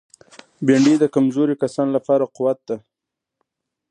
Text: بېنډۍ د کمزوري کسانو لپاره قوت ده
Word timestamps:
بېنډۍ 0.65 0.95
د 0.99 1.05
کمزوري 1.15 1.55
کسانو 1.63 1.91
لپاره 1.97 2.23
قوت 2.35 2.59
ده 2.67 2.77